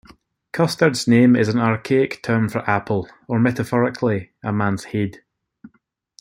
Costard's 0.51 1.07
name 1.07 1.35
is 1.35 1.47
an 1.47 1.59
archaic 1.59 2.23
term 2.23 2.49
for 2.49 2.67
apple, 2.67 3.07
or 3.27 3.37
metaphorically 3.39 4.31
a 4.41 4.51
man's 4.51 4.85
head. 4.85 5.17